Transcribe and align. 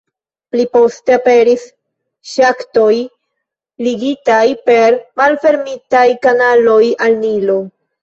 Pli 0.53 0.63
poste 0.77 1.13
aperis 1.17 1.65
ŝaktoj, 2.31 2.89
ligitaj 3.91 4.41
per 4.73 5.01
malfermitaj 5.25 6.07
kanaloj 6.29 6.85
al 7.09 7.25
Nilo. 7.25 7.65